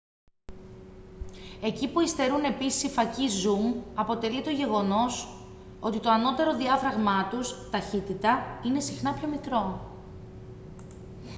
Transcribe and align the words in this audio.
εκεί 1.61 1.87
που 1.87 1.99
υστερούν 1.99 2.43
επίσης 2.43 2.83
οι 2.83 2.89
φακοί 2.89 3.25
zoom 3.27 3.81
αποτελεί 3.95 4.41
το 4.41 4.49
γεγονός 4.49 5.37
ότι 5.79 5.99
το 5.99 6.09
ανώτερο 6.09 6.55
διάφραγμά 6.57 7.27
τους 7.27 7.69
ταχύτητα 7.69 8.59
είναι 8.65 8.79
συχνά 8.79 9.13
πιο 9.13 9.27
μικρό 9.27 9.89